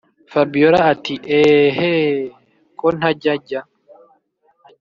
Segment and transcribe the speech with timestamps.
[0.31, 2.21] fabiora ati”eeeehhh
[2.79, 3.61] ko ntajya jya